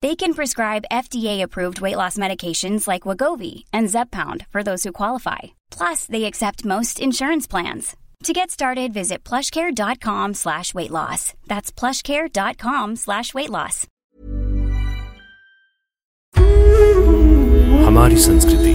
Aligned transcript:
They 0.00 0.16
can 0.16 0.32
prescribe 0.34 0.84
FDA-approved 0.90 1.80
weight 1.80 1.96
loss 1.96 2.16
medications 2.16 2.88
like 2.88 3.02
Wagovi 3.02 3.64
and 3.72 3.88
Zepbound 3.88 4.46
for 4.48 4.62
those 4.62 4.84
who 4.84 4.92
qualify. 4.92 5.52
Plus, 5.70 6.06
they 6.06 6.24
accept 6.24 6.64
most 6.64 6.98
insurance 6.98 7.46
plans. 7.46 7.96
To 8.24 8.32
get 8.32 8.50
started, 8.50 8.92
visit 8.94 9.24
plushcare.com 9.24 10.34
slash 10.34 10.74
weight 10.74 10.90
loss. 10.90 11.34
That's 11.48 11.72
plushcare.com 11.72 12.96
slash 12.96 13.34
weight 13.34 13.50
loss. 13.50 13.86
हमारी 17.86 18.16
संस्कृति 18.16 18.72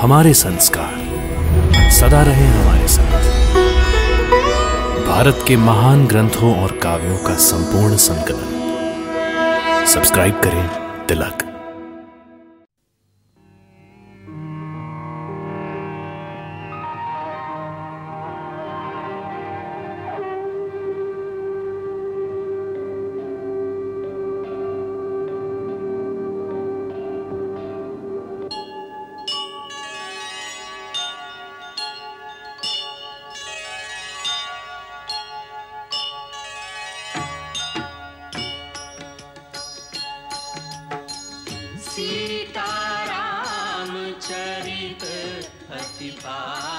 हमारे 0.00 0.34
संस्कार 0.34 1.90
सदा 1.98 2.22
रहे 2.22 2.46
हमारे 2.46 2.88
साथ 2.88 3.34
भारत 5.06 5.44
के 5.48 5.56
महान 5.56 6.06
ग्रंथों 6.06 6.54
और 6.62 6.78
काव्यों 6.78 7.18
का 7.24 7.34
संपूर्ण 7.44 7.96
संकलन 7.96 8.54
सब्सक्राइब 9.85 10.41
करें 10.41 10.67
तिलक। 11.07 11.50
सीतारामचरित 41.93 42.63
अति 45.77 46.09
पावन 46.23 46.70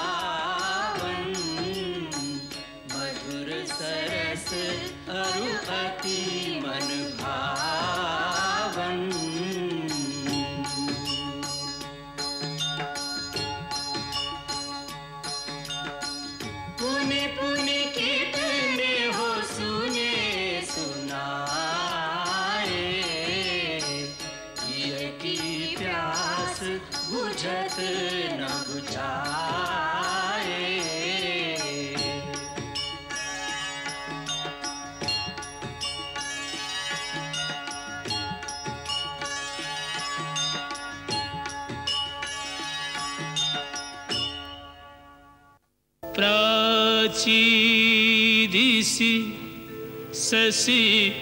शशि 50.32 51.12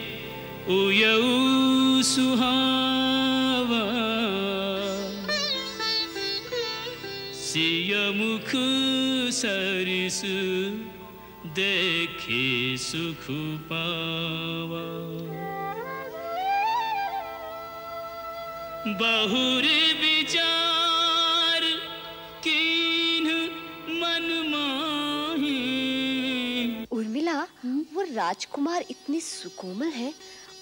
उयौ 0.71 1.23
सुहावा। 2.03 3.81
सिय 7.35 7.95
मुख 8.17 8.53
सरिस 9.39 10.21
देखे 11.59 12.77
सुख 12.77 13.27
पावा। 13.73 14.87
बहुरी 19.03 19.83
विचार 20.03 20.60
राजकुमार 28.11 28.85
इतने 28.91 29.21
सुकोमल 29.21 29.87
हैं, 29.87 30.15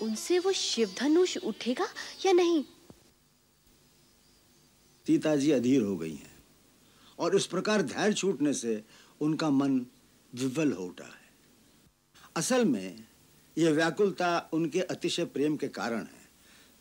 उनसे 0.03 0.38
वो 0.38 0.53
शिव 0.53 0.94
धनुष 0.98 1.36
उठेगा 1.36 1.86
या 2.26 2.32
नहीं? 2.32 2.64
सीता 5.06 5.36
जी 5.36 5.50
अधीर 5.50 5.82
हो 5.82 5.97
गई 5.97 6.14
हैं 6.14 6.36
और 7.19 7.36
इस 7.36 7.47
प्रकार 7.47 7.82
धैर्य 7.82 8.14
छूटने 8.14 8.53
से 8.53 8.84
उनका 9.20 9.50
मन 9.50 9.86
विवल 10.34 10.72
हो 10.72 10.84
उठा 10.86 11.04
है। 11.04 11.28
असल 12.36 12.64
में 12.64 13.04
यह 13.59 13.70
व्याकुलता 13.70 14.51
उनके 14.53 14.80
अतिशय 14.80 15.24
प्रेम 15.24 15.56
के 15.56 15.68
कारण 15.68 16.01
है। 16.01 16.28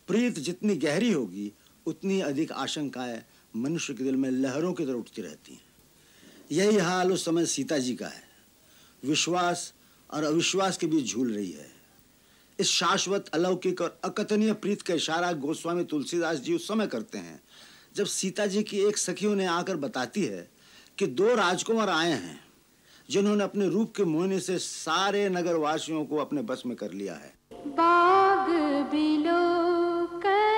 प्रीत 0.06 0.38
जितनी 0.38 0.76
गहरी 0.76 1.12
होगी, 1.12 1.52
उतनी 1.86 2.20
अधिक 2.20 2.52
आशंकाएँ 2.52 3.24
मनुष्य 3.56 3.94
के 3.94 4.04
दिल 4.04 4.16
में 4.16 4.30
लहरों 4.30 4.72
की 4.72 4.84
तरह 4.86 4.94
उठती 4.94 5.22
रहती 5.22 5.54
हैं। 5.54 5.64
यही 6.52 6.76
हाल 6.76 7.12
उस 7.12 7.24
समय 7.24 7.46
सीता 7.46 7.78
जी 7.78 7.94
का 7.94 8.08
है। 8.08 8.28
विश्वास 9.04 9.74
और 10.10 10.24
अविश्वास 10.24 10.76
के 10.76 10.86
बीच 10.86 11.12
झूल 11.12 11.32
रही 11.32 11.50
है। 11.50 11.70
इस 12.60 12.68
शाश्वत, 12.68 13.30
अलौकिक 13.34 13.80
और 13.80 14.00
अकथनीय 14.04 14.52
प्रीत 14.52 14.82
का 14.82 14.94
इशारा 14.94 15.32
गोस्वामी 15.32 15.84
तुलसीदास 15.84 16.38
जी 16.38 16.54
उस 16.54 16.68
समय 16.68 16.86
करते 16.86 17.18
हैं, 17.18 17.40
जब 17.96 18.04
सीता 18.04 18.46
जी 18.46 18.62
की 18.62 18.78
एक 18.78 18.98
सखी 18.98 19.26
उन्हें 19.26 19.46
आकर 19.46 19.76
बताती 19.76 20.24
है 20.24 20.50
कि 20.98 21.06
दो 21.06 21.34
राजकुमार 21.34 21.88
आए 21.88 22.10
हैं, 22.10 22.40
जिन्होंने 23.10 23.44
अपने 23.44 23.68
रूप 23.68 23.92
के 23.96 24.04
मोहने 24.04 24.40
से 24.40 24.58
सारे 24.58 25.28
नगर 25.28 25.54
वासियों 25.54 26.04
को 26.04 26.16
अपने 26.16 26.42
बस 26.42 26.62
में 26.66 26.76
कर 26.76 26.92
लिया 26.92 27.14
है। 27.14 27.34
बाग 27.66 28.48
बिलोकन 28.92 29.38
राजकुंवर 30.18 30.57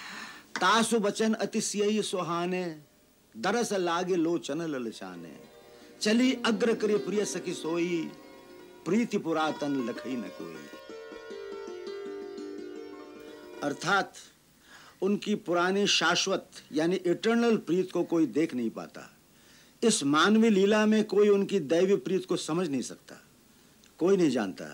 तासु 0.61 0.99
बचन 0.99 1.33
अतिशय 1.33 2.01
सुहाने, 2.01 2.81
दरस 3.37 3.73
लागे 3.73 4.15
लोचन 4.15 4.61
ललचाने। 4.61 5.39
चली 6.01 6.33
अग्र 6.33 6.73
करे 6.73 6.97
प्रिय 6.97 7.25
सखी 7.25 7.53
सोई, 7.53 8.11
प्रीति 8.85 9.17
पुरातन 9.17 9.89
लखई 9.89 10.15
न 10.15 10.21
कोई। 10.21 10.55
अर्थात 13.63 14.13
उनकी 15.01 15.35
पुरानी 15.35 15.87
शाश्वत, 15.87 16.49
यानी 16.71 16.95
इटर्नल 16.95 17.57
प्रीत 17.57 17.91
को 17.91 18.03
कोई 18.03 18.25
देख 18.25 18.53
नहीं 18.53 18.69
पाता। 18.69 19.17
इस 19.83 20.03
मानवीय 20.03 20.49
लीला 20.49 20.85
में 20.85 21.03
कोई 21.03 21.29
उनकी 21.29 21.59
दैवी 21.59 21.95
प्रीत 21.95 22.25
को 22.25 22.37
समझ 22.37 22.69
नहीं 22.69 22.81
सकता। 22.81 23.15
कोई 23.97 24.17
नहीं 24.17 24.29
जानता 24.29 24.65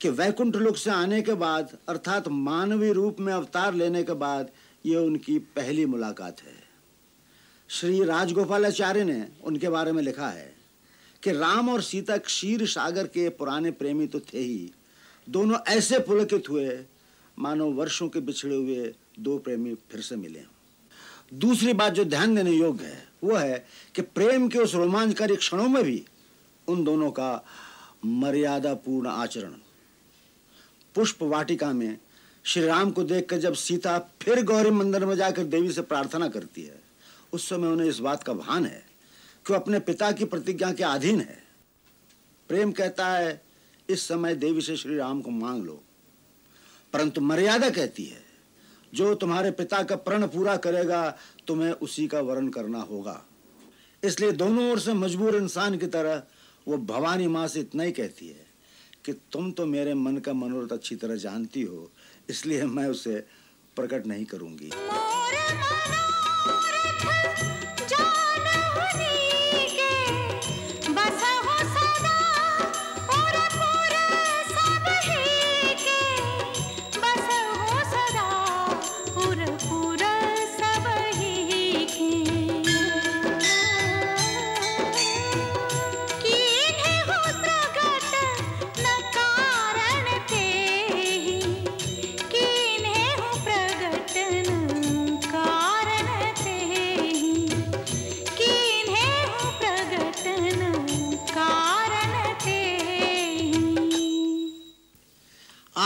कि 0.00 0.08
वैकुंठ 0.08 0.56
लोक 0.56 0.76
से 0.76 0.90
आने 0.90 1.22
के 1.22 1.34
बाद, 1.34 1.76
अर्थात 1.88 2.28
मानवीय 2.28 2.92
रूप 2.92 3.16
में 3.20 3.32
अवतार 3.32 3.74
लेने 3.74 4.02
के 4.02 4.12
बाद 4.12 4.50
ये 4.86 4.96
उनकी 4.96 5.38
पहली 5.38 5.86
मुलाकात 5.86 6.40
है। 6.40 6.58
श्री 7.68 8.04
राजगोपालाचार्य 8.04 9.04
ने 9.04 9.28
उनके 9.44 9.68
बारे 9.68 9.92
में 9.92 10.02
लिखा 10.02 10.28
है 10.28 10.54
कि 11.22 11.32
राम 11.32 11.68
और 11.70 11.82
सीता 11.82 12.16
क्षीर 12.16 12.66
सागर 12.66 13.06
के 13.06 13.28
पुराने 13.28 13.70
प्रेमी 13.70 14.06
तो 14.06 14.20
थे 14.20 14.38
ही। 14.38 14.70
दोनों 15.28 15.58
ऐसे 15.68 15.98
पुलकित 15.98 16.48
हुए 16.48 16.84
मानो 17.38 17.70
वर्षों 17.70 18.08
के 18.08 18.20
बिछड़े 18.20 18.56
हुए 18.56 18.94
दो 19.18 19.38
प्रेमी 19.38 19.74
फिर 19.74 20.00
से 20.00 20.16
मिले। 20.16 20.42
दूसरी 21.34 21.72
बात 21.72 21.92
जो 21.92 22.04
ध्यान 22.04 22.34
देने 22.34 22.50
योग्य 22.50 22.84
है, 22.84 23.08
वो 23.24 23.34
है 23.36 23.66
कि 23.94 24.02
प्रेम 24.02 24.48
के 24.48 24.58
उस 24.58 24.74
रोमांचकारी 24.74 25.36
क्षणों 25.36 25.68
में 25.68 25.82
भी 25.84 26.04
उन 26.68 26.84
दोनों 26.84 27.10
का 27.10 27.44
मर्यादा 28.04 28.74
पूर्ण 28.74 29.08
आचरण। 29.08 29.52
पुष्प 30.94 31.22
वाटिका 31.22 31.72
में 31.72 31.98
श्री 32.44 32.66
राम 32.66 32.90
को 32.90 33.04
देखकर 33.04 33.38
जब 33.38 33.54
सीता 33.54 33.98
फिर 34.22 34.44
गौरी 34.44 34.70
मंदिर 34.70 35.04
में 35.04 35.16
जाकर 35.16 35.44
देवी 35.44 35.72
से 35.72 35.82
प्रार्थना 35.82 36.28
करती 36.28 36.62
है, 36.62 36.80
उस 37.32 37.48
समय 37.48 37.68
उन्हें 37.68 37.88
इस 37.88 37.98
बात 37.98 38.22
का 38.22 38.32
भान 38.32 38.66
है 38.66 38.86
कि 39.46 39.52
वो 39.52 39.58
अपने 39.58 39.80
पिता 39.80 40.12
की 40.12 40.24
प्रतिज्ञा 40.24 40.72
के 40.72 40.84
अधीन 40.84 41.20
है। 41.20 41.42
प्रेम 42.48 42.72
कहता 42.72 43.08
है, 43.08 43.42
इस 43.90 44.08
समय 44.08 44.34
देवी 44.34 44.60
से 44.60 44.76
श्री 44.76 44.96
राम 44.96 45.20
को 45.20 45.30
मांग 45.30 45.64
लो। 45.64 45.82
परंतु 46.92 47.20
मर्यादा 47.20 47.70
कहती 47.70 48.04
है, 48.04 48.24
जो 48.94 49.14
तुम्हारे 49.14 49.50
पिता 49.50 49.82
का 49.82 49.96
प्रण 49.96 50.26
पूरा 50.26 50.56
करेगा, 50.56 51.18
तुम्हें 51.46 51.72
उसी 51.72 52.06
का 52.06 52.20
वर्ण 52.20 52.48
करना 52.48 52.80
होगा। 52.80 53.24
इसलिए 54.04 54.32
दोनों 54.32 54.70
ओर 54.70 54.80
से 54.80 54.92
मजबूर 54.92 55.36
इंसान 55.36 55.78
की 55.78 55.86
तरह 55.86 56.22
वो 56.68 56.76
भवानी 56.78 57.26
माँ 57.28 57.48
से 57.48 57.60
इतना 57.60 57.82
ही 57.82 57.92
कहती 57.92 58.28
है 58.28 58.46
कि 59.04 59.12
तुम 59.12 59.52
तो 59.52 59.66
मेरे 59.66 59.94
मन 59.94 60.16
का 60.16 60.32
मनोरथ 60.32 60.72
अच्छी 60.72 60.96
तरह 60.96 61.16
जानती 61.16 61.62
हो 61.62 61.90
इसलिए 62.30 62.64
मैं 62.66 62.86
उसे 62.88 63.16
प्रकट 63.76 64.06
नहीं 64.06 64.24
करूँगी। 64.24 64.70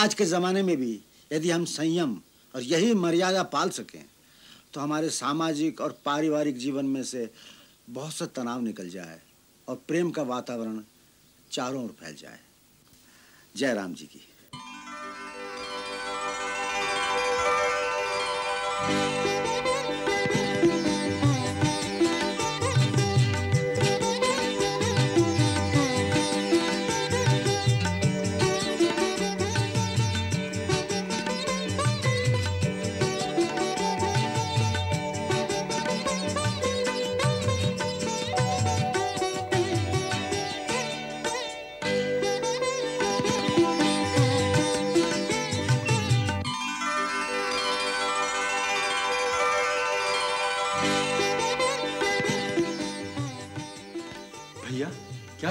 आज 0.05 0.15
के 0.15 0.25
ज़माने 0.25 0.63
में 0.63 0.77
भी 0.77 1.01
यदि 1.33 1.51
हम 1.51 1.65
संयम 1.65 2.21
और 2.55 2.63
यही 2.63 2.95
मर्यादा 2.95 3.43
पाल 3.43 3.71
सकें 3.71 4.05
तो 4.73 4.81
हमारे 4.81 5.11
सामाजिक 5.11 5.81
और 5.81 5.99
पारिवारिक 6.05 6.59
जीवन 6.59 6.87
में 6.87 7.03
से 7.03 7.31
बहुत 7.91 8.13
सा 8.13 8.27
तनाव 8.27 8.61
निकल 8.61 8.89
जाए 8.89 9.21
और 9.69 9.77
प्रेम 9.89 10.11
का 10.11 10.23
वातावरण 10.23 10.83
चारों 11.51 11.85
ओर 11.85 11.91
फैल 11.91 12.15
जाए। 12.15 12.41
जय 13.57 13.75
राम 13.75 13.95
जी 13.95 14.05
की। 14.05 14.34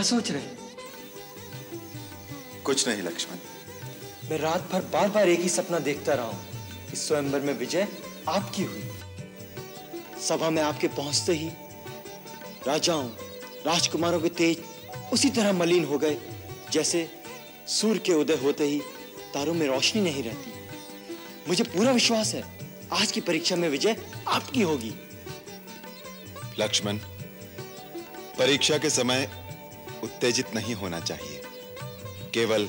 सोच 0.03 0.31
रहे 0.31 0.41
हैं? 0.41 0.57
कुछ 2.65 2.87
नहीं 2.87 3.01
लक्ष्मण। 3.01 3.37
मैं 4.29 4.37
रात 4.37 4.69
भर 4.71 4.81
बार 4.81 5.09
बार 5.09 5.29
एक 5.29 5.39
ही 5.39 5.49
सपना 5.49 5.79
देखता 5.79 6.13
रहा 6.13 6.25
हूँ 6.25 6.45
कि 6.89 6.95
स्वयंवर 6.95 7.39
में 7.39 7.53
विजय 7.53 7.87
आपकी 8.27 8.63
हुई। 8.63 8.89
सभा 10.21 10.49
में 10.49 10.61
आपके 10.63 10.87
पहुँचते 10.87 11.33
ही 11.33 11.49
राजाओं 12.67 13.09
राजकुमारों 13.65 14.19
के 14.21 14.29
तेज 14.29 14.63
उसी 15.13 15.29
तरह 15.29 15.53
मलिन 15.53 15.85
हो 15.85 15.97
गए 15.97 16.17
जैसे 16.71 17.07
सूर्य 17.67 17.99
के 17.99 18.13
उदय 18.13 18.35
होते 18.35 18.63
ही 18.63 18.79
तारों 19.33 19.53
में 19.53 19.67
रोशनी 19.67 20.01
नहीं 20.01 20.23
रहती। 20.23 20.51
मुझे 21.47 21.63
पूरा 21.63 21.91
विश्वास 21.91 22.33
है 22.33 22.43
आज 22.91 23.11
की 23.11 23.21
परीक्षा 23.21 23.55
में 23.55 23.69
विजय 23.69 23.95
आपकी 24.27 24.61
होगी। 24.61 24.93
लक्ष्मण 26.59 26.97
परीक्षा 28.37 28.77
के 28.77 28.89
समय 28.89 29.42
उत्तेजित 30.03 30.45
नहीं 30.55 30.75
होना 30.75 30.99
चाहिए। 30.99 31.41
केवल 32.33 32.67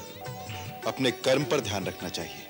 अपने 0.86 1.10
कर्म 1.10 1.44
पर 1.44 1.60
ध्यान 1.60 1.84
रखना 1.84 2.08
चाहिए। 2.08 2.40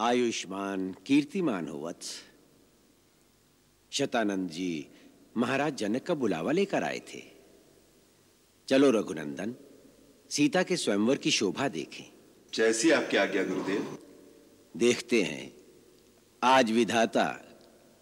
आयुष्मान 0.00 0.96
कीर्तिमान 1.06 1.68
हो 1.68 1.78
वत्स। 1.78 2.22
शतानंद 3.90 4.50
जी 4.50 4.88
महाराज 5.36 5.74
जनक 5.74 6.02
का 6.02 6.14
बुलावा 6.14 6.52
लेकर 6.52 6.84
आए 6.84 6.98
थे। 6.98 7.22
चलो 8.68 8.90
रघुनंदन 8.90 9.54
सीता 10.30 10.62
के 10.62 10.76
स्वयंवर 10.76 11.16
की 11.16 11.30
शोभा 11.30 11.68
देखें। 11.68 12.04
जैसी 12.54 12.90
आपकी 12.90 13.16
आज्ञा 13.16 13.44
गुरुदेव। 13.44 13.98
देखते 14.76 15.22
हैं। 15.22 15.52
आज 16.42 16.70
विधाता 16.70 17.40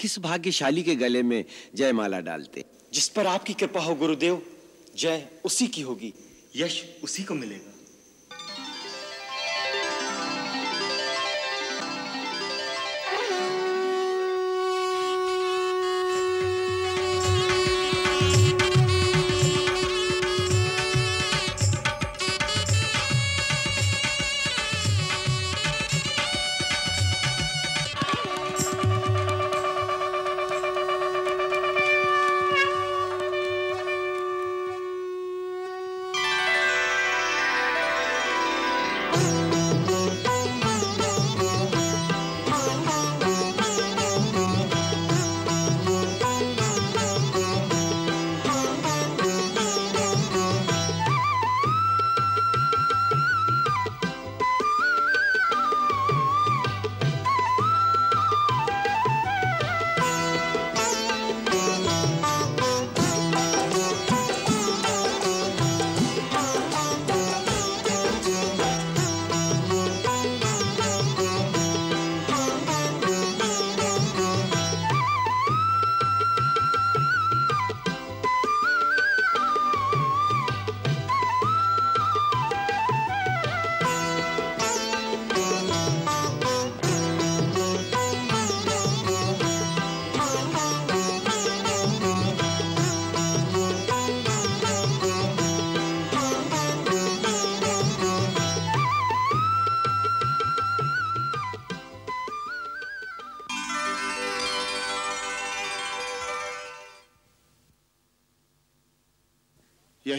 किस 0.02 0.18
भाग्यशाली 0.18 0.82
के 0.82 0.94
गले 0.96 1.22
में 1.22 1.44
जयमाला 1.74 2.20
डालते? 2.20 2.64
जिस 2.92 3.08
पर 3.08 3.26
आपकी 3.26 3.54
कृपा 3.54 3.80
हो, 3.80 3.94
गुरुदेव, 3.94 4.42
जय 4.96 5.28
उसी 5.44 5.66
की 5.66 5.82
होगी, 5.82 6.14
यश 6.56 6.84
उसी 7.04 7.22
को 7.22 7.34
मिलेगा। 7.34 7.71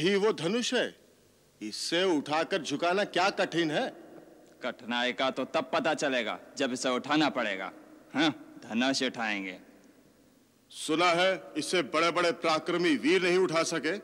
यही 0.03 0.15
वो 0.15 0.31
धनुष 0.33 0.73
है। 0.73 0.95
इससे 1.61 2.03
उठाकर 2.03 2.61
झुकाना 2.61 3.03
क्या 3.07 3.29
कठिन 3.29 3.71
है? 3.71 3.87
कठिनाई 4.63 5.13
का 5.13 5.29
तो 5.31 5.43
तब 5.45 5.69
पता 5.73 5.93
चलेगा 5.93 6.39
जब 6.57 6.73
इसे 6.73 6.89
उठाना 6.89 7.29
पड़ेगा। 7.29 7.71
हाँ 8.13 8.29
धनुष 8.63 9.03
उठाएँगे। 9.03 9.57
सुना 10.71 11.05
है 11.05 11.31
इससे 11.57 11.81
बड़े 11.87 12.09
बड़े 12.11 12.31
पराक्रमी 12.33 12.95
वीर 12.95 13.23
नहीं 13.23 13.37
उठा 13.37 13.63
सके? 13.63 13.95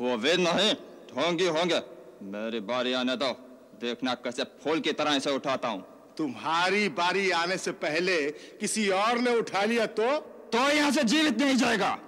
वो 0.00 0.16
वीर 0.16 0.38
नहीं 0.38 0.72
ढोंगी 1.08 1.46
होंगे। 1.46 1.80
मेरी 2.28 2.60
बारी 2.60 2.92
आने 2.92 3.16
दो। 3.16 3.32
देखना 3.80 4.14
कैसे 4.14 4.44
फूल 4.60 4.80
की 4.80 4.92
तरह 4.92 5.14
इसे 5.16 5.30
उठाता 5.30 5.68
हूँ। 5.68 5.84
तुम्हारी 6.16 6.88
बारी 6.92 7.30
आने 7.30 7.56
से 7.56 7.72
पहले 7.72 8.16
किसी 8.60 8.88
और 8.90 9.18
ने 9.18 9.34
उठा 9.36 9.64
लिया 9.64 9.86
तो? 9.86 10.16
तो 10.52 10.70
यहाँ 10.70 10.90
से 10.90 11.04
जीवित 11.04 11.38
नहीं 11.38 11.56
जाएगा। 11.56 11.98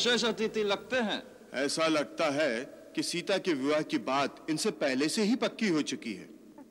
विशेष 0.00 0.24
अतिथि 0.24 0.62
लगते 0.64 0.96
हैं। 0.96 1.22
ऐसा 1.54 1.86
लगता 1.86 2.24
है 2.32 2.60
कि 2.94 3.02
सीता 3.02 3.36
के 3.38 3.52
विवाह 3.52 3.80
की 3.82 3.98
बात 3.98 4.46
इनसे 4.50 4.70
पहले 4.80 5.08
से 5.08 5.22
ही 5.22 5.34
पक्की 5.36 5.68
हो 5.68 5.82
चुकी 5.82 6.12
है। 6.12 6.28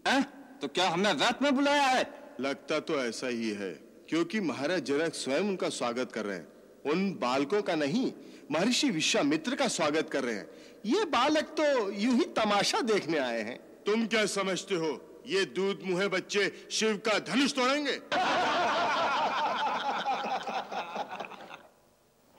ए? 0.07 0.21
तो 0.61 0.67
क्या 0.67 0.87
हमें 0.89 1.11
वैत 1.13 1.41
में 1.41 1.55
बुलाया 1.55 1.83
है? 1.83 2.07
लगता 2.41 2.79
तो 2.79 2.99
ऐसा 3.03 3.27
ही 3.27 3.49
है 3.51 3.71
क्योंकि 4.09 4.39
महाराज 4.39 4.83
जनक 4.83 5.13
स्वयं 5.13 5.41
उनका 5.41 5.69
स्वागत 5.69 6.11
कर 6.11 6.25
रहे 6.25 6.37
हैं। 6.37 6.47
उन 6.85 7.11
बालकों 7.21 7.61
का 7.61 7.75
नहीं 7.75 8.11
महर्षि 8.51 8.89
विश्वामित्र 8.89 9.55
का 9.55 9.67
स्वागत 9.67 10.09
कर 10.09 10.23
रहे 10.23 10.35
हैं। 10.35 10.49
ये 10.85 11.05
बालक 11.05 11.53
तो 11.59 11.91
यूँ 11.91 12.15
ही 12.15 12.25
तमाशा 12.35 12.81
देखने 12.81 13.17
आए 13.17 13.41
हैं। 13.41 13.57
तुम 13.85 14.07
क्या 14.07 14.25
समझते 14.25 14.75
हो? 14.75 14.91
ये 15.27 15.45
दूध 15.45 15.81
मुहे 15.85 16.07
बच्चे 16.07 16.51
शिव 16.71 16.97
का 17.07 17.19
धनुष 17.19 17.53
तोड़ेंगे? 17.53 17.99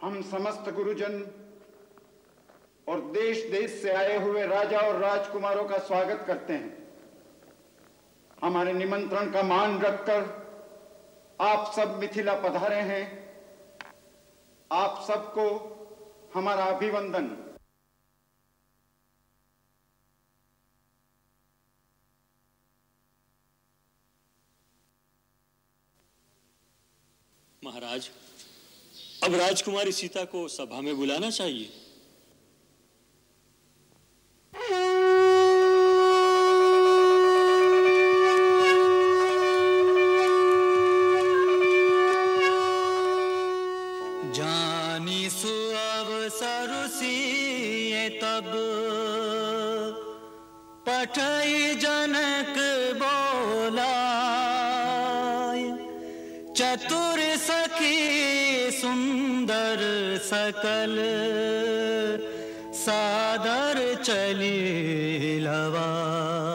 हम 0.01 0.21
समस्त 0.23 0.71
गुरुजन 0.75 1.15
और 2.89 3.01
देश 3.13 3.43
देश 3.51 3.71
से 3.83 3.91
आए 3.93 4.17
हुए 4.19 4.47
राजा 4.47 4.79
और 4.81 4.97
राजकुमारों 4.99 5.65
का 5.69 5.79
स्वागत 5.79 6.25
करते 6.27 6.53
हैं। 6.53 6.79
हमारे 8.43 8.73
निमंत्रण 8.73 9.31
का 9.33 9.43
मान 9.43 9.79
रखकर 9.81 10.23
आप 11.41 11.73
सब 11.73 11.99
मिथिला 12.01 12.35
पधारे 12.41 12.81
हैं। 12.91 13.05
आप 14.71 15.05
सबको 15.07 15.47
हमारा 16.35 16.65
अभिवंदन 16.67 17.37
महाराज 27.63 28.11
अब 29.25 29.35
राजकुमारी 29.35 29.93
सीता 29.93 30.25
को 30.25 30.47
सभा 30.49 30.81
में 30.81 30.97
बुलाना 30.97 31.31
चाहिए। 31.31 31.69
जानी 44.35 45.23
सुअवसर 45.31 46.71
सिए 46.89 48.09
तब, 48.23 48.51
पठई 50.89 51.75
जनक 51.77 52.57
बोला 53.03 53.95
चतुर 56.57 57.10
सकल 60.31 60.97
सादर 62.85 63.79
चली 64.05 64.59
लवाय 65.47 66.50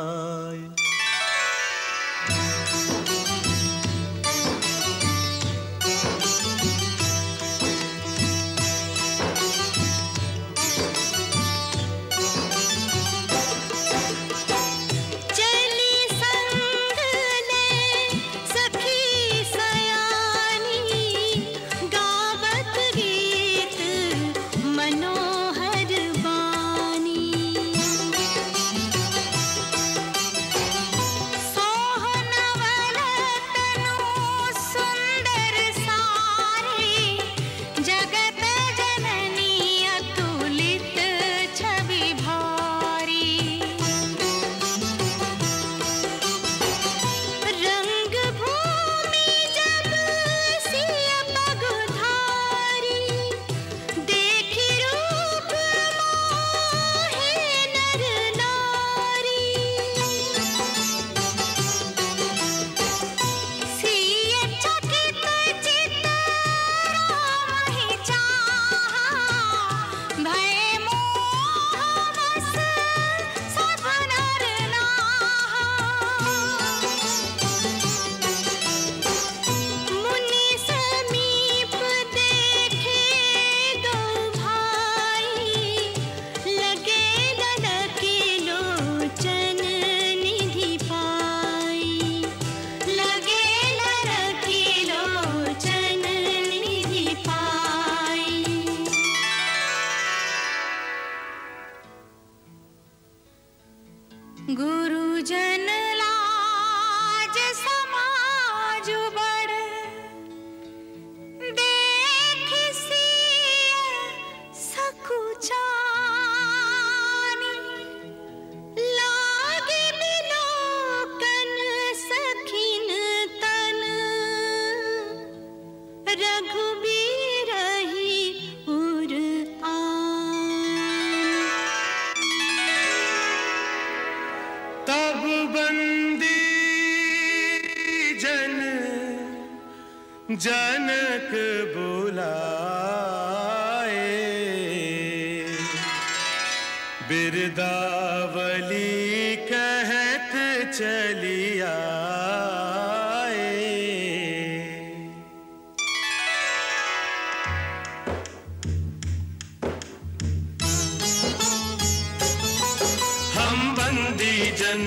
जन। 164.56 164.82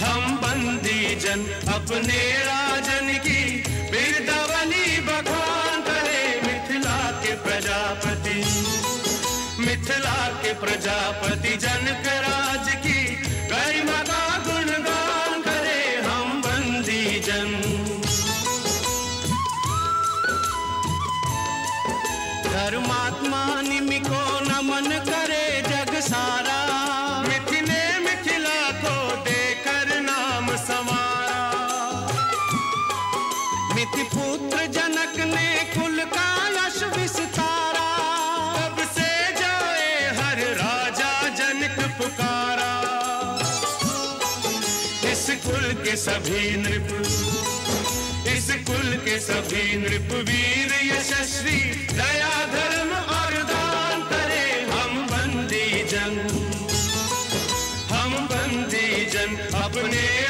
हम 0.00 0.36
बंदी 0.36 1.14
जन, 1.14 1.40
अपने 1.72 2.20
राजन 2.42 3.08
की 3.18 3.40
बिरदावली 3.90 5.00
भगवान 5.00 5.80
करे 5.80 6.22
मिथिला 6.42 6.98
के 7.22 7.34
प्रजापति। 7.36 8.36
मिथिला 9.58 10.18
के 10.42 10.52
प्रजापति 10.54 11.56
जनक 11.56 12.06
राज 12.24 12.68
की 12.86 13.00
गरिमा 13.52 14.00
का 14.02 14.22
गुणगान 14.38 15.42
करे 15.42 15.82
हम 16.02 16.42
बंदी 16.42 17.20
जन। 17.20 17.50
धर्मात्मा 22.44 23.44
निमिको 23.60 24.22
नमन 24.40 24.90
करे 25.08 25.44
जग 25.68 26.00
सारा। 26.00 26.59
के 45.90 45.96
सभी 45.96 46.56
नृप। 46.56 46.90
इस 48.26 48.46
कुल 48.66 48.92
के 49.04 49.18
सभी 49.18 49.76
नृप 49.76 50.12
वीर 50.28 50.72
यशस्वी 50.86 51.58
दया 51.92 52.34
धर्म 52.46 52.92
और 53.14 53.34
दान 53.42 54.02
करे 54.02 54.44
हम 54.70 55.06
बंदी 55.06 55.82
जन। 55.90 56.14
हम 57.90 58.14
बंदी 58.28 59.04
जन, 59.06 59.36
अपने 59.62 60.29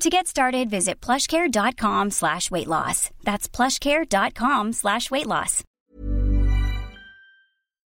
To 0.00 0.10
get 0.10 0.26
started, 0.26 0.70
visit 0.70 1.00
plushcare.com 1.00 2.10
slash 2.10 2.50
weight 2.50 2.68
loss. 2.68 3.10
That's 3.24 3.48
plushcare.com 3.48 4.72
slash 4.72 5.10
weight 5.10 5.26
loss. 5.26 5.64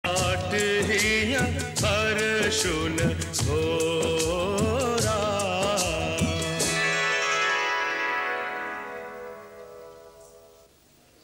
आट 0.04 0.54
हिया 0.88 1.42
हर्षुन 1.84 2.98
घोरा 3.44 5.20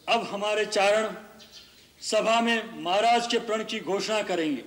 अब 0.08 0.24
हमारे 0.32 0.66
चारण 0.66 1.16
सभा 2.02 2.40
में 2.42 2.84
महाराज 2.84 3.28
के 3.32 3.40
प्रण 3.40 3.64
की 3.64 3.80
घोषणा 3.80 4.22
करेंगे 4.22 4.64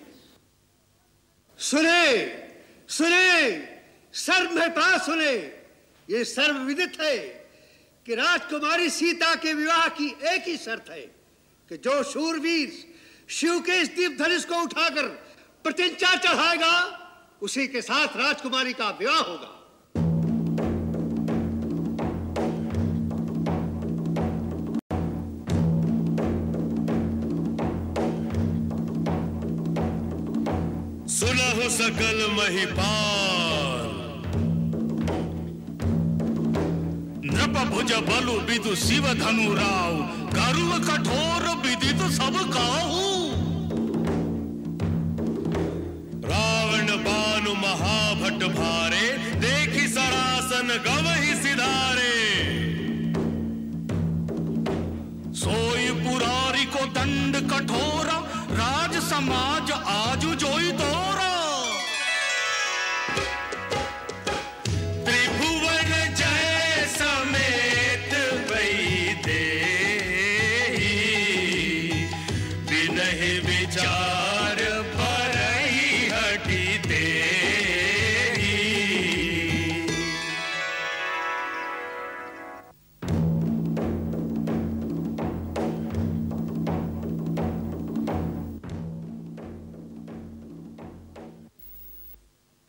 सुने 1.58 2.04
सुने 2.88 3.50
सर्व 4.26 4.54
मेहता 4.54 4.98
सुने 4.98 5.55
ये 6.09 6.23
सर्व 6.23 6.57
विदित 6.57 6.93
है 7.01 7.17
कि 8.05 8.15
राजकुमारी 8.15 8.89
सीता 8.89 9.33
के 9.35 9.53
विवाह 9.53 9.87
की 9.97 10.07
एक 10.27 10.47
ही 10.47 10.55
शर्त 10.57 10.89
है 10.89 11.01
कि 11.71 11.77
जो 11.77 12.03
शूरवीर 12.03 12.71
शिव 13.29 13.59
के 13.59 13.81
इस 13.81 13.89
दीप 13.95 14.17
धनुष 14.19 14.45
को 14.45 14.61
उठाकर 14.63 15.07
प्रतिज्ञा 15.63 16.15
चढ़ाएगा, 16.15 16.73
उसी 17.41 17.67
के 17.67 17.81
साथ 17.81 18.15
राजकुमारी 18.17 18.73
का 18.73 18.89
विवाह 18.99 19.19
होगा। 19.19 19.53
सुलह 31.09 31.67
सकल 31.69 32.27
महिपाल 32.31 33.26
भुज 37.87 37.99
बलु 38.07 38.33
विदु 38.47 38.73
शिव 38.75 39.05
धनु 39.15 39.53
राव। 39.55 39.93
गरुव 40.35 40.71
कठोर 40.87 41.43
विदित 41.63 42.01
सब 42.11 42.35
काहू। 42.53 43.05
रावण 46.27 46.87
बानु 47.05 47.53
महाभट 47.55 48.43
भारे, 48.57 49.05
देखी 49.39 49.87
सरासन 49.87 50.73
गवही 50.87 51.33
सिधारे। 51.43 52.15
सोई 55.37 55.87
पुरारी 56.03 56.65
को 56.75 56.85
दंड 56.91 57.35
कठोरा, 57.51 58.17
राज 58.53 58.99
समाज 59.03 59.71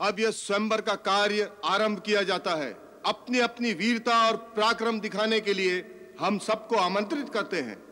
अब 0.08 0.20
यह 0.20 0.30
स्वयंवर 0.30 0.80
का 0.80 0.94
कार्य 0.94 1.50
आरंभ 1.64 1.98
किया 2.00 2.22
जाता 2.22 2.54
है। 2.54 2.70
अपनी 3.06 3.38
अपनी 3.38 3.72
वीरता 3.72 4.26
और 4.28 4.36
पराक्रम 4.56 5.00
दिखाने 5.00 5.40
के 5.40 5.54
लिए 5.54 5.84
हम 6.20 6.38
सबको 6.38 6.76
आमंत्रित 6.76 7.28
करते 7.28 7.60
हैं। 7.60 7.87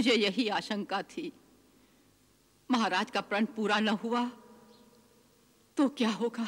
मुझे 0.00 0.14
यही 0.14 0.48
आशंका 0.48 1.00
थी। 1.04 1.22
महाराज 2.70 3.10
का 3.10 3.20
प्रण 3.20 3.44
पूरा 3.46 3.78
न 3.80 3.88
हुआ 4.00 4.24
तो 5.76 5.88
क्या 5.90 6.10
होगा? 6.10 6.46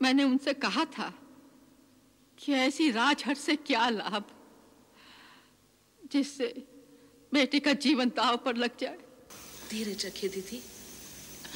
मैंने 0.00 0.24
उनसे 0.24 0.54
कहा 0.56 0.84
था 0.94 1.08
कि 2.38 2.52
ऐसी 2.54 2.90
राजहट 2.90 3.36
से 3.36 3.56
क्या 3.58 3.88
लाभ 3.90 4.24
जिससे 6.12 6.46
बेटे 7.32 7.60
का 7.60 7.72
जीवन 7.82 8.08
दाव 8.16 8.36
पर 8.44 8.56
लग 8.56 8.78
जाए। 8.78 8.98
धीरे 9.70 9.96
रखिए 10.04 10.30
दीदी, 10.30 10.62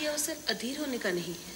ये 0.01 0.07
अवसर 0.07 0.45
अधीर 0.49 0.81
होने 0.81 0.99
का 0.99 1.11
नहीं 1.13 1.35
है। 1.37 1.54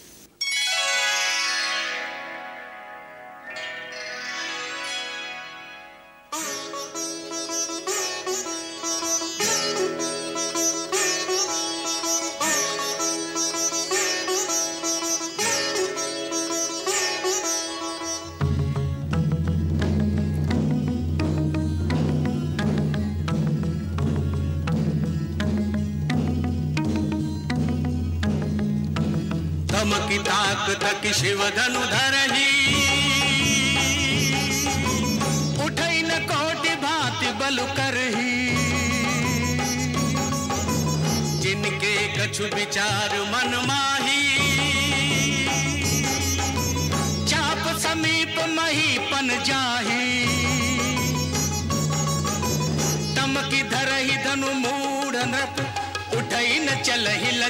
धमकी 29.89 30.19
ताक 30.19 30.67
तक 30.81 31.05
शिव 31.17 31.39
धनु 31.57 31.81
धरही 31.91 32.51
उठई 35.65 36.03
न 36.03 36.19
कोटि 36.29 36.75
भांति 36.83 37.31
बलु 37.41 37.65
करही 37.79 38.35
जिनके 41.43 41.95
कछु 42.19 42.45
विचार 42.57 43.17
मन 43.33 43.55
माही। 43.69 44.21
चाप 47.25 47.65
समीप 47.85 48.37
मही 48.59 48.99
पन 49.09 49.29
जाही 49.49 50.07
तमकी 53.17 53.63
धरही 53.73 54.17
धनु 54.27 54.53
मूढ़ 54.65 55.17
नृप 55.33 55.65
उठई 56.19 56.59
न 56.59 56.83
ल 57.07 57.49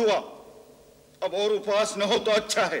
हुआ। 0.00 0.16
अब 1.22 1.34
और 1.34 1.52
उपवास 1.52 1.94
न 1.98 2.02
हो 2.02 2.18
तो 2.18 2.30
अच्छा 2.30 2.64
है। 2.66 2.80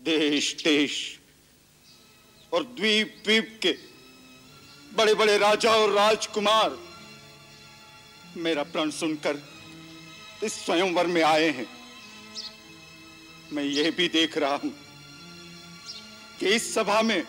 देश 0.00 0.54
देश 0.62 0.94
और 2.52 2.62
द्वीप 2.78 3.14
द्वीप 3.24 3.58
के 3.62 3.74
बड़े 4.96 5.14
बड़े 5.14 5.36
राजा 5.38 5.70
और 5.72 5.90
राजकुमार 5.90 6.76
मेरा 8.36 8.62
प्रण 8.62 8.90
सुनकर 8.90 9.38
इस 10.44 10.64
स्वयंवर 10.64 11.06
में 11.06 11.22
आए 11.22 11.48
हैं। 11.50 11.66
मैं 13.52 13.64
यह 13.64 13.90
भी 13.90 14.08
देख 14.08 14.38
रहा 14.38 14.54
हूँ 14.54 14.72
कि 16.40 16.46
इस 16.46 16.74
सभा 16.74 17.02
में 17.02 17.22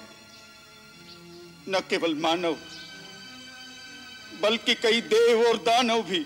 न 1.70 1.80
केवल 1.80 2.16
मानव, 2.16 2.58
बल्कि 4.42 4.76
कई 4.76 5.02
देव 5.02 5.48
और 5.48 5.58
दानव 5.58 6.02
भी 6.02 6.26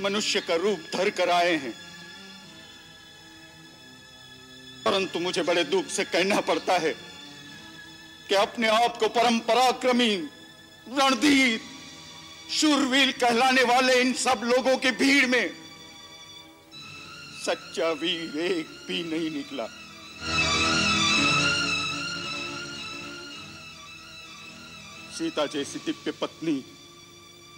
मनुष्य 0.00 0.40
का 0.40 0.54
रूप 0.54 0.78
धर 0.94 1.10
कर 1.10 1.30
आए 1.30 1.56
हैं। 1.56 1.74
परंतु 4.84 5.18
मुझे 5.18 5.42
बड़े 5.42 5.64
दुख 5.64 5.86
से 5.86 6.04
कहना 6.04 6.40
पड़ता 6.40 6.78
है 6.78 6.92
कि 8.28 8.34
अपने 8.34 8.68
आप 8.68 8.96
को 8.96 9.08
परम 9.08 9.38
पराक्रमी 9.38 10.14
रणधीर 10.88 11.60
शूरवीर 12.50 13.10
कहलाने 13.20 13.62
वाले 13.64 14.00
इन 14.00 14.12
सब 14.14 14.40
लोगों 14.44 14.76
की 14.76 14.90
भीड़ 14.98 15.26
में 15.26 15.50
सच्चा 17.44 17.90
वीर 17.92 18.38
एक 18.40 18.66
भी 18.88 19.02
नहीं 19.04 19.30
निकला। 19.30 19.66
सीता 25.16 25.46
जैसी 25.46 25.78
दिव्य 25.86 26.12
पत्नी, 26.12 26.62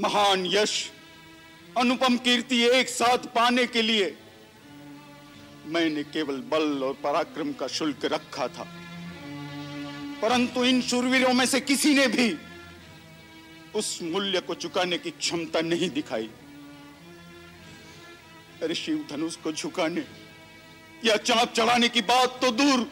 महान 0.00 0.46
यश, 0.46 0.74
अनुपम 1.78 2.16
कीर्ति 2.16 2.62
एक 2.70 2.88
साथ 2.88 3.26
पाने 3.34 3.66
के 3.66 3.82
लिए 3.82 4.14
मैंने 5.68 6.02
केवल 6.06 6.36
बल 6.50 6.84
और 6.84 6.94
पराक्रम 7.04 7.52
का 7.52 7.66
शुल्क 7.68 8.04
रखा 8.12 8.48
था, 8.48 8.66
परंतु 10.22 10.64
इन 10.64 10.80
शूरवीरों 10.82 11.32
में 11.32 11.46
से 11.46 11.60
किसी 11.62 11.94
ने 11.94 12.06
भी 12.08 12.28
उस 13.74 13.98
मूल्य 14.02 14.40
को 14.40 14.54
चुकाने 14.54 14.98
की 14.98 15.10
क्षमता 15.12 15.60
नहीं 15.60 15.90
दिखाई। 15.90 16.30
अरे 18.62 18.74
शिव 18.74 19.04
धनुष 19.10 19.36
को 19.36 19.52
झुकाने 19.52 20.04
या 21.04 21.16
चाप 21.18 21.52
चढ़ाने 21.52 21.88
की 21.88 22.00
बात 22.02 22.38
तो 22.42 22.50
दूर 22.52 22.88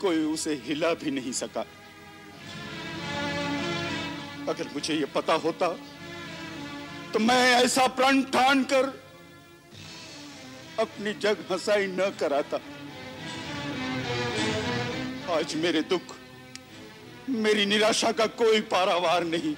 कोई 0.00 0.24
उसे 0.24 0.54
हिला 0.64 0.92
भी 0.94 1.10
नहीं 1.10 1.32
सका। 1.32 1.64
अगर 4.48 4.68
मुझे 4.74 4.94
यह 4.94 5.06
पता 5.14 5.34
होता 5.44 5.68
तो 7.12 7.18
मैं 7.18 7.42
ऐसा 7.54 7.86
प्रण 7.96 8.22
ठान 8.30 8.62
कर 8.64 8.92
अपनी 10.80 11.12
जग 11.20 11.44
हंसाई 11.50 11.86
न 11.88 12.10
कराता। 12.20 12.60
आज 15.32 15.54
मेरे 15.56 15.80
दुख 15.88 16.15
मेरी 17.28 17.64
निराशा 17.66 18.10
का 18.12 18.26
कोई 18.36 18.60
पारावार 18.68 19.24
नहीं। 19.26 19.54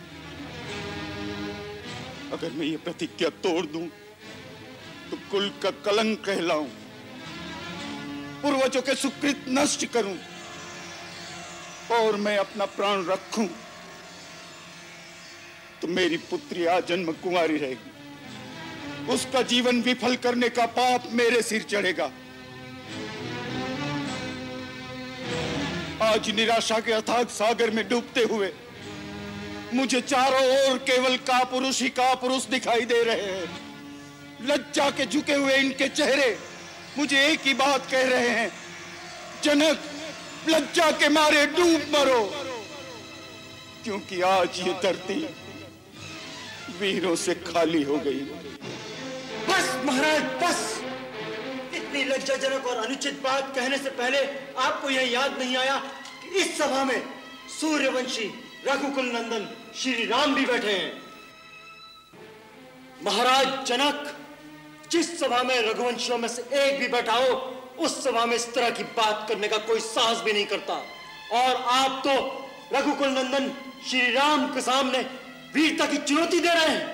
अगर 2.33 2.53
मैं 2.53 2.67
ये 2.67 2.77
प्रतिज्ञा 2.79 3.29
तोड़ 3.43 3.65
दूँ 3.67 3.87
तो 5.11 5.17
कुल 5.31 5.49
का 5.63 5.71
कलंक 5.85 6.25
कहलाऊं, 6.25 6.67
पूर्वजों 8.43 8.83
के 8.83 8.95
सुकृत 8.95 9.45
नष्ट 9.51 9.85
करूँ, 9.93 10.17
और 11.93 12.17
मैं 12.17 12.37
अपना 12.39 12.65
प्राण 12.69 13.05
रखूँ 13.07 13.49
तो 15.81 15.89
मेरी 15.89 16.17
पुत्री 16.25 16.65
आजन्म 16.69 17.13
कुमारी 17.15 17.57
रहेगी। 17.57 19.13
उसका 19.13 19.43
जीवन 19.45 19.81
विफल 19.83 20.17
करने 20.19 20.49
का 20.51 20.67
पाप 20.69 21.05
मेरे 21.13 21.43
सिर 21.43 21.63
चढ़ेगा। 21.65 22.11
आज 26.03 26.29
निराशा 26.31 26.79
के 26.81 26.93
अथाग 26.93 27.29
सागर 27.29 27.71
में 27.71 27.89
डूबते 27.89 28.23
हुए 28.23 28.51
मुझे 29.75 30.01
चारों 30.01 30.43
ओर 30.51 30.79
केवल 30.79 31.17
का 31.17 31.43
पुरुष 31.45 31.81
ही 31.83 31.89
का 31.89 32.15
पुरुष 32.15 32.45
दिखाई 32.45 32.85
दे 32.85 33.03
रहे 33.05 33.23
हैं। 33.23 33.49
लज्जा 34.43 34.89
के 34.91 35.07
झुके 35.07 35.35
हुए 35.35 35.57
इनके 35.57 35.89
चेहरे 35.89 36.39
मुझे 36.99 37.25
एक 37.27 37.41
ही 37.47 37.55
बात 37.55 37.91
कह 37.91 38.09
रहे 38.09 38.29
हैं, 38.29 38.51
जनक, 39.45 39.81
लज्जा 40.49 40.91
के 40.91 41.09
मारे 41.09 41.47
डूब 41.47 41.83
मरो। 41.95 42.23
क्योंकि 43.85 44.21
आज 44.21 44.59
ये 44.59 44.73
धरती 44.83 45.21
वीरों 46.81 47.17
से 47.17 47.35
खाली 47.35 47.83
हो 47.83 47.97
गई। 47.99 48.21
बस 49.49 49.77
महाराज, 49.85 50.23
बस। 50.43 50.78
इतनी 51.89 52.05
लज्जाजनक 52.05 52.67
और 52.67 52.77
अनुचित 52.77 53.21
बात 53.23 53.55
कहने 53.57 53.77
से 53.79 53.91
पहले 53.91 54.19
आपको 54.61 54.91
यह 54.91 55.11
याद 55.13 55.39
नहीं 55.39 55.57
आया 55.57 55.77
कि 56.23 56.41
इस 56.41 56.59
सभा 56.59 56.85
में 56.85 57.03
सूर्यवंशी 57.51 58.27
रघुकुल 58.67 59.07
नंदन 59.07 59.49
श्री 59.75 60.05
राम 60.05 60.35
भी 60.35 60.45
बैठे 60.47 60.73
हैं। 60.73 60.93
महाराज 63.05 63.47
जनक, 63.69 64.17
जिस 64.91 65.19
सभा 65.21 65.43
में 65.43 65.57
रघुवंशियों 65.63 66.19
में 66.19 66.29
से 66.29 66.43
एक 66.61 66.79
भी 66.81 66.89
बैठा 66.89 67.15
हो 67.15 67.33
उस 67.79 68.05
सभा 68.05 68.27
में 68.27 68.37
इस 68.37 68.53
तरह 68.55 68.71
की 68.71 68.83
बात 68.93 69.27
करने 69.29 69.49
का 69.49 69.59
कोई 69.65 69.81
साहस 69.81 70.23
भी 70.23 70.33
नहीं 70.33 70.47
करता। 70.47 70.75
और 71.41 71.57
आप 71.73 72.03
तो 72.07 72.15
रघुकुल 72.77 73.09
नंदन 73.09 73.51
श्री 73.89 74.11
राम 74.11 74.47
के 74.55 74.61
सामने 74.61 74.99
वीरता 75.55 75.87
की 75.87 75.97
चुनौती 75.97 76.41
दे 76.41 76.49
रहे 76.49 76.69
हैं। 76.69 76.87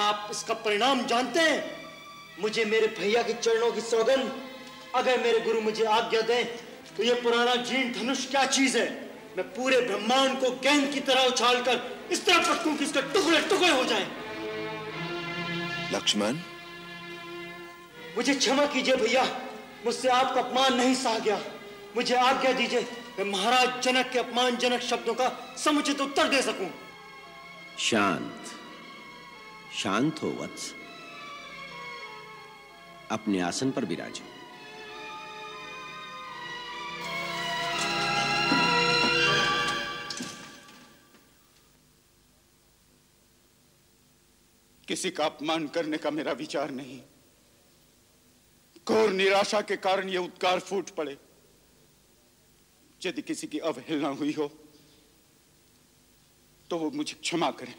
आप 0.00 0.28
इसका 0.30 0.54
परिणाम 0.54 1.06
जानते 1.06 1.40
हैं? 1.40 1.73
मुझे 2.40 2.64
मेरे 2.64 2.86
भैया 2.98 3.22
के 3.22 3.32
चरणों 3.32 3.70
की 3.72 3.80
सौगंध 3.80 4.32
अगर 4.94 5.18
मेरे 5.22 5.40
गुरु 5.40 5.60
मुझे 5.60 5.84
आज्ञा 5.84 6.20
दें 6.20 6.44
तो 6.96 7.02
ये 7.02 7.14
पुराना 7.14 7.54
जीर्ण 7.62 7.92
धनुष 7.92 8.26
क्या 8.30 8.44
चीज़ 8.46 8.78
है? 8.78 8.88
मैं 9.36 9.44
पूरे 9.54 9.80
ब्रह्मांड 9.80 10.40
को 10.40 10.50
गेंद 10.50 10.92
की 10.94 11.00
तरह 11.00 11.24
उछालकर 11.24 12.08
इस 12.12 12.24
तरह 12.26 12.38
पटकूं 12.38 12.76
कि 12.76 12.84
इसके 12.84 13.02
टुकड़े 13.12 13.40
टुकड़े 13.40 13.68
हो 13.68 13.84
जाएँ। 13.84 14.06
लक्ष्मण। 15.92 16.38
मुझे 18.16 18.34
क्षमा 18.34 18.66
कीजिए 18.66 18.96
भैया 18.96 19.24
मुझसे 19.86 20.08
आपका 20.08 20.40
अपमान 20.40 20.74
नहीं 20.74 20.94
सहा 20.94 21.18
गया। 21.18 21.40
मुझे 21.96 22.14
आज्ञा 22.14 22.52
दीजिए 22.52 22.86
मैं 23.18 23.24
महाराज 23.24 23.82
जनक 23.82 24.10
के 24.12 24.18
अपमानजनक 24.18 24.80
शब्दों 24.82 25.14
का 25.14 25.28
समुचित 25.64 26.00
उत्तर 26.00 26.28
दे 26.28 26.42
सकूँ। 26.42 26.70
शांत। 27.78 28.56
शांत 29.76 30.22
हो 30.22 30.28
वत्स। 30.40 30.72
अपने 33.10 33.40
आसन 33.40 33.70
पर 33.70 33.84
विराजो। 33.84 34.24
किसी 44.88 45.10
का 45.10 45.24
अपमान 45.24 45.66
करने 45.68 45.96
का 45.96 46.10
मेरा 46.10 46.32
विचार 46.32 46.70
नहीं। 46.70 47.00
घोर 48.88 49.10
निराशा 49.10 49.60
के 49.60 49.76
कारण 49.76 50.08
यह 50.08 50.20
उद्गार 50.20 50.60
फूट 50.60 50.90
पड़े। 50.90 51.16
यदि 53.00 53.22
किसी 53.22 53.46
की 53.46 53.58
अवहेलना 53.58 54.08
हुई 54.08 54.32
हो 54.32 54.48
तो 56.70 56.78
वो 56.78 56.90
मुझे 56.90 57.14
क्षमा 57.14 57.50
करें। 57.50 57.74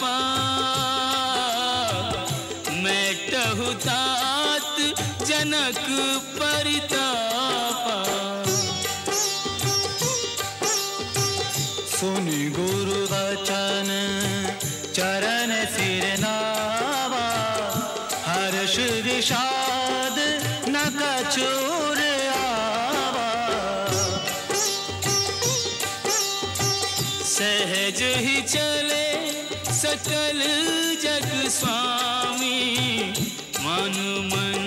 चापा 0.00 0.16
मेटहु 2.82 3.68
तात 3.84 4.76
जनक 5.28 5.86
परितापा। 6.36 7.98
सोनी 11.94 12.42
गुरु 12.56 12.69
सकल 30.04 30.40
जग 31.02 31.48
स्वामी 31.50 32.58
मन 33.64 33.96
मंजुवर 34.32 34.59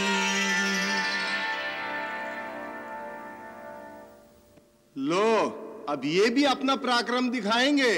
लो 4.95 5.85
अब 5.89 6.01
ये 6.05 6.29
भी 6.29 6.43
अपना 6.43 6.75
पराक्रम 6.75 7.29
दिखाएँगे। 7.29 7.95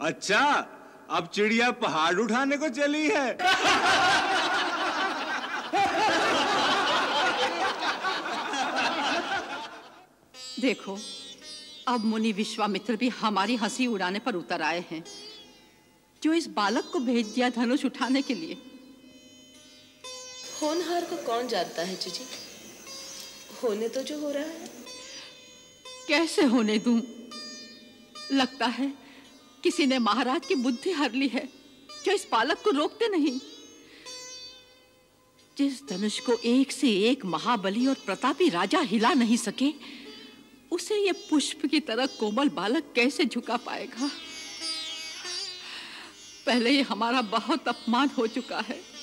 अच्छा 0.00 0.40
अब 1.10 1.26
चिड़िया 1.34 1.70
पहाड़ 1.70 2.14
उठाने 2.14 2.56
को 2.56 2.68
चली 2.68 3.06
है। 3.08 3.36
देखो 10.60 10.96
अब 11.88 12.04
मुनि 12.04 12.32
विश्वामित्र 12.32 12.96
भी 12.96 13.08
हमारी 13.08 13.56
हँसी 13.56 13.86
उड़ाने 13.86 14.18
पर 14.18 14.34
उतर 14.34 14.62
आए 14.62 14.84
हैं। 14.90 15.04
जो 16.22 16.32
इस 16.32 16.46
बालक 16.48 16.90
को 16.92 16.98
भेज 17.00 17.26
दिया 17.26 17.48
धनुष 17.50 17.84
उठाने 17.84 18.22
के 18.22 18.34
लिए 18.34 18.56
होनहार 20.64 21.04
को 21.04 21.16
कौन 21.16 21.48
जानता 21.48 21.82
है 21.82 21.94
जीजी 21.96 22.24
होने 23.62 23.88
तो 23.88 24.02
जो 24.02 24.18
हो 24.18 24.30
रहा 24.30 24.42
है। 24.42 24.68
कैसे 26.08 26.42
होने 26.44 26.78
दूँ? 26.78 27.00
लगता 28.32 28.66
है 28.66 28.92
किसी 29.62 29.86
ने 29.86 29.98
महाराज 29.98 30.46
की 30.46 30.54
बुद्धि 30.54 30.90
हर 30.90 31.12
ली 31.12 31.28
है, 31.28 31.48
जो 32.04 32.12
इस 32.12 32.26
बालक 32.32 32.62
को 32.62 32.70
रोकते 32.70 33.08
नहीं। 33.08 33.40
जिस 35.58 35.88
धनुष 35.88 36.18
को 36.20 36.32
एक 36.44 36.72
से 36.72 36.88
एक 36.88 37.24
महाबली 37.24 37.86
और 37.86 37.94
प्रतापी 37.94 38.48
राजा 38.48 38.80
हिला 38.80 39.12
नहीं 39.14 39.36
सके, 39.36 39.70
उसे 40.72 41.00
ये 41.06 41.12
पुष्प 41.12 41.66
की 41.66 41.80
तरह 41.80 42.06
कोमल 42.06 42.48
बालक 42.48 42.92
कैसे 42.94 43.24
झुका 43.24 43.56
पाएगा? 43.56 44.10
पहले 46.46 46.70
ही 46.70 46.80
हमारा 46.80 47.22
बहुत 47.22 47.68
अपमान 47.68 48.10
हो 48.18 48.26
चुका 48.26 48.60
है। 48.60 48.93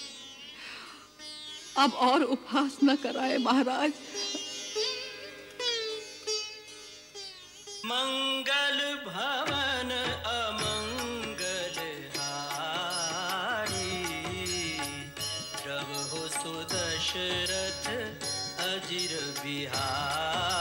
अब 1.78 1.94
और 1.94 2.24
उपहास 2.24 2.78
न 2.84 2.96
कराए 2.96 3.38
महाराज। 3.38 3.92
मंगल 7.86 8.80
भवन 9.06 9.92
अमंगल 10.32 11.78
हारी। 12.18 14.04
प्रभु 15.64 16.28
सुदशरथ 16.30 17.86
अजीर 18.68 19.14
बिहारी। 19.44 20.61